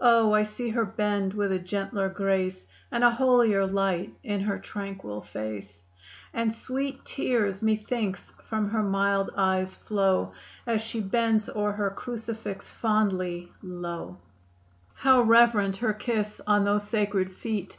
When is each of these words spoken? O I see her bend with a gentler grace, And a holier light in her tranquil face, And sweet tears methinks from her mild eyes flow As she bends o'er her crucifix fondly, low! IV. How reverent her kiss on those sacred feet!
O 0.00 0.32
I 0.32 0.42
see 0.44 0.70
her 0.70 0.86
bend 0.86 1.34
with 1.34 1.52
a 1.52 1.58
gentler 1.58 2.08
grace, 2.08 2.64
And 2.90 3.04
a 3.04 3.10
holier 3.10 3.66
light 3.66 4.14
in 4.24 4.40
her 4.40 4.58
tranquil 4.58 5.20
face, 5.20 5.80
And 6.32 6.54
sweet 6.54 7.04
tears 7.04 7.60
methinks 7.60 8.32
from 8.48 8.70
her 8.70 8.82
mild 8.82 9.28
eyes 9.36 9.74
flow 9.74 10.32
As 10.66 10.80
she 10.80 11.00
bends 11.02 11.50
o'er 11.50 11.72
her 11.72 11.90
crucifix 11.90 12.70
fondly, 12.70 13.52
low! 13.62 14.16
IV. 14.16 14.16
How 15.00 15.20
reverent 15.20 15.76
her 15.76 15.92
kiss 15.92 16.40
on 16.46 16.64
those 16.64 16.88
sacred 16.88 17.30
feet! 17.30 17.76